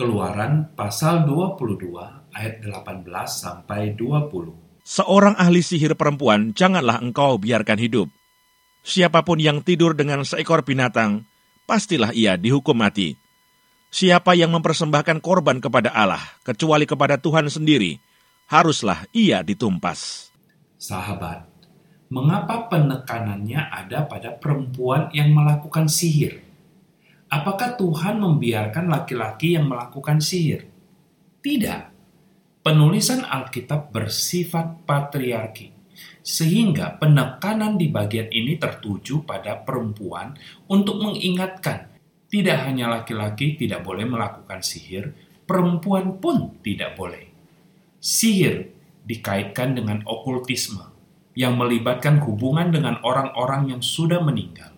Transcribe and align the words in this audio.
Keluaran 0.00 0.72
pasal 0.72 1.28
22 1.28 2.32
ayat 2.32 2.64
18 2.64 3.04
sampai 3.28 3.92
20. 3.92 4.80
Seorang 4.80 5.36
ahli 5.36 5.60
sihir 5.60 5.92
perempuan 5.92 6.56
janganlah 6.56 7.04
engkau 7.04 7.36
biarkan 7.36 7.76
hidup. 7.76 8.08
Siapa 8.80 9.20
pun 9.28 9.36
yang 9.36 9.60
tidur 9.60 9.92
dengan 9.92 10.24
seekor 10.24 10.64
binatang, 10.64 11.28
pastilah 11.68 12.16
ia 12.16 12.40
dihukum 12.40 12.80
mati. 12.80 13.12
Siapa 13.92 14.32
yang 14.32 14.48
mempersembahkan 14.56 15.20
korban 15.20 15.60
kepada 15.60 15.92
Allah, 15.92 16.24
kecuali 16.48 16.88
kepada 16.88 17.20
Tuhan 17.20 17.52
sendiri, 17.52 18.00
haruslah 18.48 19.04
ia 19.12 19.44
ditumpas. 19.44 20.32
Sahabat, 20.80 21.44
mengapa 22.08 22.72
penekanannya 22.72 23.68
ada 23.68 24.08
pada 24.08 24.32
perempuan 24.32 25.12
yang 25.12 25.36
melakukan 25.36 25.92
sihir? 25.92 26.49
Apakah 27.30 27.78
Tuhan 27.78 28.18
membiarkan 28.18 28.90
laki-laki 28.90 29.54
yang 29.54 29.70
melakukan 29.70 30.18
sihir? 30.18 30.66
Tidak. 31.38 31.82
Penulisan 32.66 33.22
Alkitab 33.22 33.94
bersifat 33.94 34.82
patriarki, 34.82 35.70
sehingga 36.26 36.98
penekanan 36.98 37.78
di 37.78 37.86
bagian 37.86 38.26
ini 38.34 38.58
tertuju 38.58 39.22
pada 39.22 39.62
perempuan 39.62 40.34
untuk 40.66 40.98
mengingatkan 40.98 41.86
tidak 42.26 42.66
hanya 42.66 42.98
laki-laki 42.98 43.54
tidak 43.54 43.86
boleh 43.86 44.10
melakukan 44.10 44.58
sihir, 44.58 45.14
perempuan 45.46 46.18
pun 46.18 46.58
tidak 46.66 46.98
boleh. 46.98 47.30
Sihir 48.02 48.74
dikaitkan 49.06 49.78
dengan 49.78 50.02
okultisme 50.02 50.82
yang 51.38 51.54
melibatkan 51.54 52.18
hubungan 52.26 52.74
dengan 52.74 52.98
orang-orang 53.06 53.70
yang 53.70 53.82
sudah 53.86 54.18
meninggal 54.18 54.74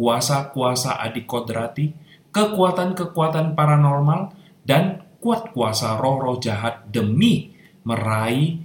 kuasa-kuasa 0.00 0.96
adik 0.96 1.28
kodrati, 1.28 1.92
kekuatan-kekuatan 2.32 3.52
paranormal, 3.52 4.32
dan 4.64 5.04
kuat 5.20 5.52
kuasa 5.52 6.00
roh-roh 6.00 6.40
jahat 6.40 6.88
demi 6.88 7.52
meraih 7.84 8.64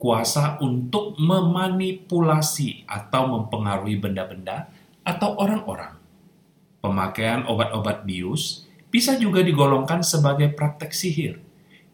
kuasa 0.00 0.56
untuk 0.64 1.20
memanipulasi 1.20 2.88
atau 2.88 3.28
mempengaruhi 3.28 4.00
benda-benda 4.00 4.72
atau 5.04 5.36
orang-orang. 5.36 6.00
Pemakaian 6.80 7.44
obat-obat 7.44 8.08
bius 8.08 8.64
bisa 8.88 9.20
juga 9.20 9.44
digolongkan 9.44 10.00
sebagai 10.00 10.48
praktek 10.56 10.96
sihir. 10.96 11.44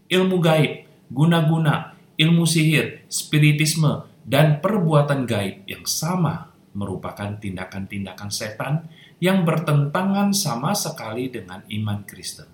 Ilmu 0.07 0.39
gaib, 0.39 0.87
guna-guna, 1.11 1.99
ilmu 2.15 2.47
sihir, 2.47 3.03
spiritisme, 3.11 4.07
dan 4.23 4.63
perbuatan 4.63 5.27
gaib 5.27 5.67
yang 5.67 5.83
sama 5.87 6.50
merupakan 6.73 7.35
tindakan-tindakan 7.39 8.31
setan 8.31 8.87
yang 9.19 9.43
bertentangan 9.43 10.31
sama 10.31 10.73
sekali 10.73 11.29
dengan 11.29 11.67
iman 11.67 12.07
Kristen. 12.07 12.47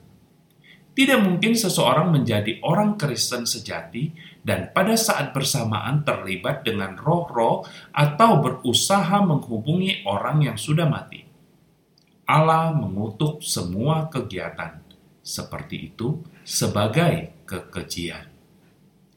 Tidak 0.96 1.20
mungkin 1.20 1.52
seseorang 1.52 2.08
menjadi 2.08 2.56
orang 2.64 2.96
Kristen 2.96 3.44
sejati 3.44 4.16
dan 4.40 4.72
pada 4.72 4.96
saat 4.96 5.36
bersamaan 5.36 6.08
terlibat 6.08 6.64
dengan 6.64 6.96
roh-roh 6.96 7.68
atau 7.92 8.40
berusaha 8.40 9.20
menghubungi 9.20 10.08
orang 10.08 10.48
yang 10.48 10.56
sudah 10.56 10.88
mati. 10.88 11.20
Allah 12.24 12.72
mengutuk 12.72 13.44
semua 13.44 14.08
kegiatan 14.08 14.80
seperti 15.20 15.92
itu 15.92 16.24
sebagai 16.48 17.44
kekejian. 17.44 18.32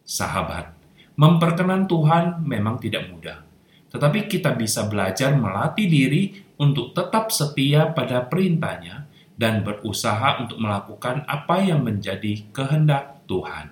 Sahabat, 0.04 0.76
memperkenan 1.16 1.88
Tuhan 1.88 2.44
memang 2.44 2.76
tidak 2.84 3.08
mudah 3.08 3.49
tetapi 3.90 4.30
kita 4.30 4.54
bisa 4.54 4.86
belajar 4.86 5.34
melatih 5.34 5.90
diri 5.90 6.24
untuk 6.62 6.94
tetap 6.94 7.34
setia 7.34 7.90
pada 7.90 8.26
perintahnya 8.26 9.10
dan 9.40 9.64
berusaha 9.64 10.44
untuk 10.44 10.60
melakukan 10.60 11.24
apa 11.26 11.64
yang 11.64 11.82
menjadi 11.82 12.44
kehendak 12.52 13.24
Tuhan. 13.26 13.72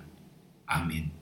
Amin. 0.64 1.12